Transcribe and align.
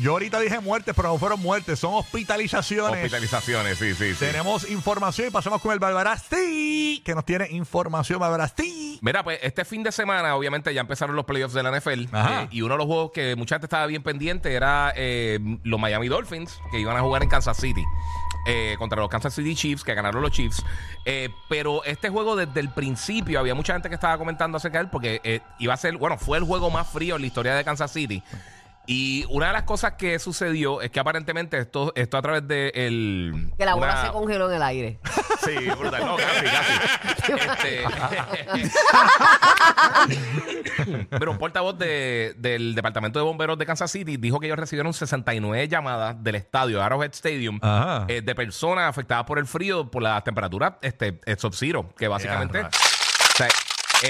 yo 0.00 0.12
ahorita 0.12 0.40
dije 0.40 0.60
muertes, 0.60 0.94
pero 0.96 1.08
no 1.08 1.18
fueron 1.18 1.40
muertes, 1.40 1.78
son 1.78 1.94
hospitalizaciones. 1.94 2.98
Hospitalizaciones, 3.04 3.78
sí, 3.78 3.94
sí, 3.94 4.14
sí. 4.14 4.24
Tenemos 4.24 4.68
información 4.70 5.28
y 5.28 5.30
pasamos 5.30 5.60
con 5.60 5.72
el 5.72 5.78
Barbarasti, 5.78 7.02
que 7.04 7.14
nos 7.14 7.24
tiene 7.24 7.48
información 7.50 8.18
Barbarasti. 8.20 8.98
Mira, 9.02 9.22
pues 9.24 9.38
este 9.42 9.64
fin 9.64 9.82
de 9.82 9.92
semana, 9.92 10.36
obviamente, 10.36 10.72
ya 10.72 10.80
empezaron 10.80 11.16
los 11.16 11.24
playoffs 11.24 11.54
de 11.54 11.62
la 11.62 11.70
NFL. 11.78 12.04
Eh, 12.14 12.48
y 12.50 12.62
uno 12.62 12.74
de 12.74 12.78
los 12.78 12.86
juegos 12.86 13.10
que 13.12 13.36
mucha 13.36 13.56
gente 13.56 13.66
estaba 13.66 13.86
bien 13.86 14.02
pendiente 14.02 14.52
era 14.54 14.92
eh, 14.96 15.38
los 15.64 15.78
Miami 15.80 16.08
Dolphins, 16.08 16.58
que 16.70 16.78
iban 16.80 16.96
a 16.96 17.00
jugar 17.00 17.22
en 17.22 17.28
Kansas 17.28 17.56
City. 17.56 17.84
eh, 18.44 18.74
contra 18.78 18.98
los 19.00 19.08
Kansas 19.08 19.34
City 19.34 19.54
Chiefs, 19.54 19.84
que 19.84 19.94
ganaron 19.94 20.20
los 20.20 20.32
Chiefs. 20.32 20.64
Eh, 21.04 21.28
pero 21.48 21.84
este 21.84 22.08
juego 22.08 22.34
desde 22.34 22.58
el 22.58 22.70
principio 22.70 23.38
había 23.38 23.54
mucha 23.54 23.72
gente 23.74 23.88
que 23.88 23.94
estaba 23.94 24.18
comentando 24.18 24.56
acerca 24.56 24.78
de 24.78 24.84
él 24.84 24.90
porque 24.90 25.20
eh, 25.22 25.40
iba 25.60 25.74
a 25.74 25.76
ser, 25.76 25.96
bueno, 25.96 26.18
fue 26.18 26.38
el 26.38 26.44
juego 26.44 26.68
más 26.70 26.88
frío 26.88 27.14
en 27.16 27.20
la 27.22 27.26
historia 27.28 27.54
de 27.54 27.62
Kansas 27.64 27.92
City. 27.92 28.20
Y 28.86 29.24
una 29.30 29.46
de 29.48 29.52
las 29.52 29.62
cosas 29.62 29.92
que 29.92 30.18
sucedió 30.18 30.80
es 30.82 30.90
que 30.90 30.98
aparentemente 30.98 31.56
esto, 31.58 31.92
esto 31.94 32.16
a 32.16 32.22
través 32.22 32.46
de 32.48 32.72
el... 32.74 33.52
Que 33.56 33.64
la 33.64 33.74
bola 33.74 33.92
una- 33.92 34.06
se 34.06 34.10
congeló 34.12 34.48
en 34.50 34.56
el 34.56 34.62
aire. 34.62 34.98
Sí, 35.42 35.56
brutal. 35.76 36.06
No, 36.06 36.16
casi, 36.16 36.44
casi. 36.46 37.32
Este, 37.32 37.84
pero 41.10 41.32
un 41.32 41.38
portavoz 41.38 41.76
de- 41.78 42.34
del 42.36 42.74
Departamento 42.76 43.18
de 43.18 43.24
Bomberos 43.24 43.58
de 43.58 43.66
Kansas 43.66 43.90
City 43.90 44.16
dijo 44.18 44.38
que 44.38 44.46
ellos 44.46 44.58
recibieron 44.58 44.92
69 44.92 45.66
llamadas 45.68 46.22
del 46.22 46.36
estadio 46.36 46.80
Arrowhead 46.82 47.10
Stadium 47.12 47.58
Ajá. 47.60 48.04
eh, 48.08 48.22
de 48.22 48.34
personas 48.36 48.88
afectadas 48.88 49.24
por 49.24 49.38
el 49.40 49.46
frío, 49.46 49.90
por 49.90 50.02
la 50.02 50.20
temperatura 50.22 50.78
este, 50.80 51.20
eh, 51.26 51.36
sub-zero, 51.36 51.92
que 51.96 52.06
básicamente... 52.08 52.60
Ya, 52.62 52.68
o 52.68 53.36
sea, 53.36 53.48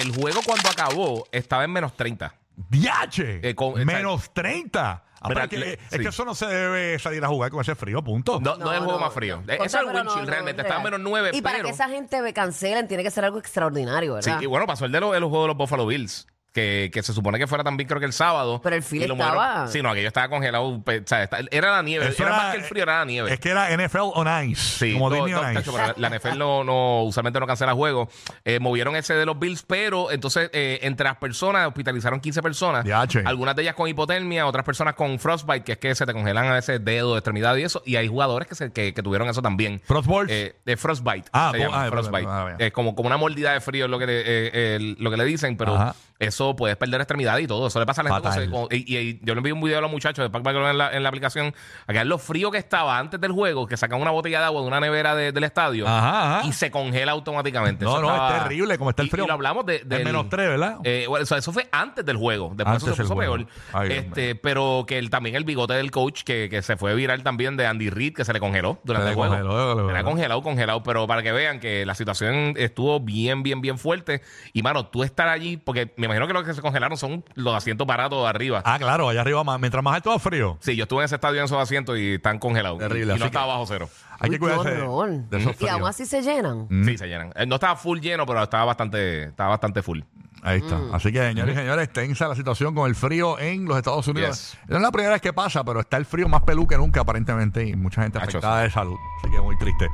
el 0.00 0.14
juego 0.14 0.40
cuando 0.44 0.68
acabó 0.68 1.26
estaba 1.32 1.64
en 1.64 1.70
menos 1.72 1.96
30. 1.96 2.34
¡Diache! 2.56 3.40
Eh, 3.48 3.54
con- 3.54 3.84
Menos 3.84 4.32
30. 4.32 5.04
Ah, 5.24 5.28
pero 5.28 5.42
es, 5.44 5.48
que, 5.48 5.56
le- 5.58 5.72
es 5.74 5.78
sí. 5.90 5.98
que 6.00 6.08
eso 6.08 6.24
no 6.24 6.34
se 6.34 6.46
debe 6.46 6.98
salir 6.98 7.24
a 7.24 7.28
jugar 7.28 7.50
con 7.52 7.60
ese 7.60 7.76
frío, 7.76 8.02
punto. 8.02 8.40
No, 8.40 8.56
no, 8.56 8.64
No, 8.64 8.72
es 8.72 8.78
el 8.78 8.84
juego 8.84 8.98
no. 8.98 9.04
más 9.06 9.14
frío. 9.14 9.42
Eh, 9.46 9.58
es 9.64 9.72
no, 9.72 9.82
no, 10.02 10.14
realmente. 10.26 10.62
es 10.62 10.66
Estaba 10.66 10.80
en 10.80 10.86
real. 10.86 11.00
menos 11.00 11.00
9, 11.00 11.30
Y 11.32 11.42
para 11.42 11.56
pero... 11.58 11.68
que 11.68 11.74
esa 11.74 11.88
gente 11.88 12.20
me 12.22 12.32
cancelen, 12.32 12.88
tiene 12.88 13.04
que 13.04 13.10
ser 13.12 13.24
algo 13.24 13.38
extraordinario, 13.38 14.20
Sí, 14.20 14.30
¿verdad? 14.30 14.42
y 14.42 14.46
bueno, 14.46 14.66
pasó 14.66 14.84
el 14.84 14.90
de 14.92 14.98
los, 15.00 15.14
el 15.14 15.22
juego 15.22 15.42
de 15.42 15.48
los 15.48 15.56
Buffalo 15.56 15.86
Bills. 15.86 16.26
Que, 16.52 16.90
que 16.92 17.02
se 17.02 17.14
supone 17.14 17.38
que 17.38 17.46
fuera 17.46 17.64
también, 17.64 17.88
creo 17.88 17.98
que 17.98 18.04
el 18.04 18.12
sábado. 18.12 18.60
Pero 18.62 18.76
el 18.76 18.82
lo 19.08 19.14
estaba- 19.14 19.68
Sí, 19.68 19.80
no, 19.80 19.88
aquello 19.90 20.08
estaba 20.08 20.28
congelado. 20.28 20.82
pe- 20.82 20.98
o 21.00 21.06
sea, 21.06 21.22
está- 21.22 21.38
era 21.50 21.70
la 21.70 21.82
nieve. 21.82 22.08
Eso 22.08 22.22
era, 22.24 22.34
era- 22.34 22.42
más 22.42 22.52
que 22.54 22.58
el 22.60 22.64
frío, 22.64 22.82
era 22.82 22.98
la 22.98 23.04
nieve. 23.06 23.32
Es 23.32 23.40
que 23.40 23.48
era 23.50 23.70
NFL 23.70 24.10
on 24.14 24.44
Ice. 24.50 24.60
Sí, 24.78 24.92
como 24.92 25.08
no, 25.08 25.16
Disney 25.16 25.32
no, 25.32 25.40
on 25.40 25.46
Ice. 25.46 25.54
tacho, 25.60 25.72
pero 25.72 25.86
la, 25.86 25.94
la 26.10 26.16
NFL 26.18 26.36
no, 26.38 26.62
no, 26.62 27.04
usualmente 27.04 27.40
no 27.40 27.46
cancela 27.46 27.72
juegos. 27.72 28.08
Eh, 28.44 28.60
movieron 28.60 28.94
ese 28.96 29.14
de 29.14 29.24
los 29.24 29.38
Bills, 29.38 29.62
pero 29.66 30.10
entonces 30.10 30.50
eh, 30.52 30.80
entre 30.82 31.04
las 31.04 31.16
personas 31.16 31.66
hospitalizaron 31.66 32.20
15 32.20 32.42
personas. 32.42 32.84
Diache. 32.84 33.22
Algunas 33.24 33.56
de 33.56 33.62
ellas 33.62 33.74
con 33.74 33.88
hipotermia, 33.88 34.46
otras 34.46 34.64
personas 34.66 34.94
con 34.94 35.18
frostbite, 35.18 35.62
que 35.64 35.72
es 35.72 35.78
que 35.78 35.94
se 35.94 36.04
te 36.04 36.12
congelan 36.12 36.46
a 36.48 36.52
veces 36.52 36.84
dedos, 36.84 37.16
extremidad 37.16 37.56
y 37.56 37.62
eso. 37.62 37.82
Y 37.86 37.96
hay 37.96 38.08
jugadores 38.08 38.46
que, 38.46 38.54
se, 38.54 38.70
que, 38.72 38.92
que 38.92 39.02
tuvieron 39.02 39.26
eso 39.30 39.40
también. 39.40 39.80
Frostball. 39.86 40.26
Eh, 40.28 40.54
de 40.66 40.76
frostbite. 40.76 41.30
Ah, 41.32 41.50
se 41.52 41.58
¿cómo? 41.58 41.70
llama, 41.70 41.84
Ah, 41.86 41.88
frostbite. 41.88 42.26
ah, 42.28 42.44
bien. 42.44 42.56
Es 42.60 42.72
como, 42.74 42.94
como 42.94 43.06
una 43.06 43.16
mordida 43.16 43.52
de 43.54 43.60
frío 43.62 43.86
es 43.86 43.90
lo 43.90 43.98
que 43.98 44.06
le, 44.06 44.20
eh, 44.20 44.76
el- 44.76 44.96
lo 44.98 45.10
que 45.10 45.16
le 45.16 45.24
dicen, 45.24 45.56
pero 45.56 45.74
Ajá. 45.76 45.94
Eso 46.26 46.54
puedes 46.56 46.76
perder 46.76 47.00
extremidad 47.00 47.38
y 47.38 47.46
todo. 47.46 47.66
Eso 47.66 47.78
le 47.80 47.86
pasa 47.86 48.00
a 48.02 48.04
la 48.04 48.20
gente. 48.32 48.48
Y, 48.76 48.96
y- 48.96 49.20
yo 49.22 49.34
le 49.34 49.38
envié 49.38 49.52
un 49.52 49.60
video 49.60 49.78
a 49.78 49.80
los 49.80 49.90
muchachos, 49.90 50.22
después 50.24 50.42
para 50.42 50.54
que 50.54 50.58
lo 50.58 50.64
vean 50.64 50.72
en 50.74 50.78
la, 50.78 50.92
en 50.92 51.02
la 51.02 51.08
aplicación, 51.08 51.54
a 51.86 51.92
que 51.92 52.04
lo 52.04 52.18
frío 52.18 52.50
que 52.50 52.58
estaba 52.58 52.98
antes 52.98 53.20
del 53.20 53.32
juego, 53.32 53.66
que 53.66 53.76
sacan 53.76 54.00
una 54.00 54.10
botella 54.10 54.38
de 54.40 54.44
agua 54.46 54.60
de 54.62 54.66
una 54.68 54.80
nevera 54.80 55.14
de- 55.14 55.32
del 55.32 55.44
estadio 55.44 55.86
Ajá, 55.88 56.38
ajá. 56.38 56.46
y 56.48 56.52
se 56.52 56.70
congela 56.70 57.12
automáticamente. 57.12 57.84
No, 57.84 57.92
Eso 57.92 58.02
no, 58.02 58.10
estaba- 58.10 58.36
es 58.36 58.42
terrible 58.44 58.78
como 58.78 58.90
está 58.90 59.02
el 59.02 59.10
frío. 59.10 59.24
Y, 59.24 59.26
lo 59.28 59.32
hablamos 59.34 59.66
de, 59.66 59.82
menos 59.84 60.28
tres, 60.28 60.48
¿verdad? 60.48 60.78
eh, 60.84 61.06
bueno, 61.08 61.24
eso, 61.24 61.36
eso 61.36 61.52
fue 61.52 61.68
antes 61.72 62.04
del 62.04 62.16
juego. 62.16 62.52
Después 62.54 62.74
Antes 62.76 62.88
eso 62.88 62.96
se 62.96 63.02
puso 63.02 63.16
peor. 63.16 63.46
Ay, 63.72 63.92
este, 63.92 64.34
pero 64.34 64.84
que 64.86 64.98
el, 64.98 65.10
también 65.10 65.36
el 65.36 65.44
bigote 65.44 65.74
del 65.74 65.90
coach, 65.90 66.22
que, 66.22 66.48
que 66.48 66.62
se 66.62 66.76
fue 66.76 66.94
viral 66.94 67.22
también 67.22 67.56
de 67.56 67.66
Andy 67.66 67.90
Reid, 67.90 68.14
que 68.14 68.24
se 68.24 68.32
le 68.32 68.40
congeló 68.40 68.78
durante 68.84 69.04
Se 69.04 69.06
le 69.06 69.10
el 69.10 69.16
juego. 69.16 69.34
congeló, 69.34 69.76
se 69.76 69.82
le 69.84 69.90
Era 69.90 70.04
congelado, 70.04 70.42
congelado. 70.42 70.82
Pero 70.82 71.06
para 71.06 71.22
que 71.22 71.32
vean 71.32 71.60
que 71.60 71.84
la 71.86 71.94
situación 71.94 72.54
estuvo 72.56 73.00
bien, 73.00 73.42
bien, 73.42 73.60
bien 73.60 73.78
fuerte. 73.78 74.22
Y, 74.52 74.62
mano, 74.62 74.86
tú 74.86 75.02
estar 75.04 75.28
allí, 75.28 75.56
porque 75.56 75.92
me 75.96 76.06
imagino 76.16 76.26
que 76.26 76.32
los 76.32 76.44
que 76.44 76.54
se 76.54 76.62
congelaron 76.62 76.96
son 76.96 77.24
los 77.34 77.54
asientos 77.54 77.86
baratos 77.86 78.22
de 78.22 78.28
arriba. 78.28 78.62
Ah, 78.64 78.78
claro, 78.78 79.08
allá 79.08 79.20
arriba, 79.20 79.42
más- 79.44 79.58
mientras 79.60 79.82
más 79.82 79.94
alto, 79.96 80.10
más 80.12 80.22
frío. 80.22 80.58
Sí, 80.60 80.76
yo 80.76 80.84
estuve 80.84 81.00
en 81.00 81.04
ese 81.06 81.16
estadio 81.16 81.38
en 81.38 81.44
esos 81.44 81.58
asientos 81.58 81.98
y 81.98 82.14
están 82.14 82.38
congelados. 82.38 82.78
Terrible, 82.78 83.14
Y, 83.14 83.16
y 83.16 83.18
no 83.18 83.26
estaba 83.26 83.46
bajo 83.46 83.66
cero. 83.66 83.88
Hay 84.18 84.30
que 84.30 84.38
cuidarse 84.38 84.70
de, 84.70 85.38
esos 85.38 85.60
Y 85.60 85.68
aún 85.68 85.84
así 85.84 86.06
se 86.06 86.22
llenan. 86.22 86.68
Sí, 86.84 86.96
se 86.96 87.06
llenan. 87.08 87.32
Eh, 87.34 87.46
No 87.46 87.56
estaba 87.56 87.76
full 87.76 87.98
lleno, 87.98 88.24
pero 88.26 88.42
estaba 88.42 88.64
bastante, 88.64 89.24
estaba 89.24 89.50
bastante 89.50 89.82
full. 89.82 90.00
Ahí 90.44 90.58
está. 90.58 90.76
Mm. 90.76 90.94
Así 90.94 91.12
que, 91.12 91.18
señores 91.20 91.54
y 91.54 91.58
señores, 91.58 91.92
tensa 91.92 92.26
la 92.26 92.34
situación 92.34 92.74
con 92.74 92.88
el 92.88 92.96
frío 92.96 93.38
en 93.38 93.64
los 93.64 93.76
Estados 93.76 94.06
Unidos. 94.08 94.52
Yes. 94.52 94.58
No 94.68 94.76
es 94.76 94.82
la 94.82 94.90
primera 94.90 95.12
vez 95.12 95.22
que 95.22 95.32
pasa, 95.32 95.62
pero 95.62 95.80
está 95.80 95.96
el 95.96 96.04
frío 96.04 96.28
más 96.28 96.42
pelú 96.42 96.66
que 96.66 96.76
nunca, 96.76 97.00
aparentemente, 97.00 97.64
y 97.64 97.76
mucha 97.76 98.02
gente 98.02 98.18
Hacho, 98.18 98.38
afectada 98.38 98.62
de 98.62 98.70
salud. 98.70 98.96
Así 99.20 99.30
que 99.30 99.40
muy 99.40 99.56
triste. 99.58 99.86